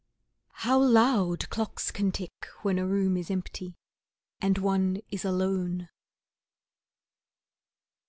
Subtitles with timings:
[0.65, 3.77] How loud clocks can tick when a room is empty,
[4.41, 5.89] and one is alone!